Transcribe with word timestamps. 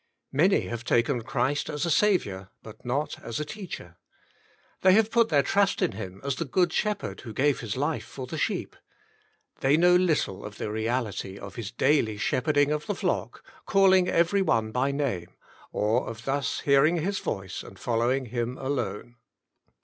'^ 0.01 0.03
Many 0.31 0.61
have 0.61 0.83
taken 0.83 1.21
Christ 1.21 1.69
as 1.69 1.85
a 1.85 1.91
Saviour 1.91 2.49
BUT 2.63 2.83
NOT 2.83 3.19
AS 3.21 3.39
A 3.39 3.45
Teacher. 3.45 3.97
They 4.81 4.93
have 4.93 5.11
put 5.11 5.29
their 5.29 5.43
trust 5.43 5.79
in 5.79 5.91
Him 5.91 6.21
as 6.23 6.37
the 6.37 6.45
Good 6.45 6.73
Shepherd 6.73 7.21
who 7.21 7.31
gave 7.33 7.59
His 7.59 7.77
life 7.77 8.03
for 8.05 8.25
the 8.25 8.39
sheep; 8.39 8.75
they 9.59 9.77
know 9.77 9.95
little 9.95 10.43
of 10.43 10.57
the 10.57 10.71
reality 10.71 11.37
of 11.37 11.53
His 11.53 11.69
daily 11.69 12.17
shepherding 12.17 12.69
His 12.71 12.83
flock, 12.85 13.43
calling 13.67 14.07
every 14.07 14.41
one 14.41 14.71
by 14.71 14.89
name, 14.91 15.35
or 15.71 16.07
of 16.07 16.25
thus 16.25 16.61
hearing 16.61 16.97
His 16.97 17.19
voice 17.19 17.61
and 17.61 17.77
following 17.77 18.25
Him 18.25 18.57
alone. 18.57 19.17